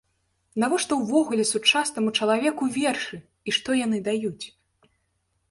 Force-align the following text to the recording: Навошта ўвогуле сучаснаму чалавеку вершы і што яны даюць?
Навошта 0.61 0.93
ўвогуле 1.01 1.45
сучаснаму 1.49 2.09
чалавеку 2.21 2.71
вершы 2.79 3.21
і 3.21 3.49
што 3.59 3.69
яны 3.85 3.97
даюць? 4.11 4.45